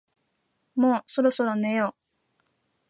[0.73, 2.43] もうそろそろ寝よう